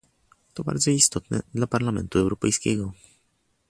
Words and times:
To 0.53 0.63
bardzo 0.63 0.91
istotne 0.91 1.39
dla 1.53 1.67
Parlamentu 1.67 2.19
Europejskiego 2.19 2.91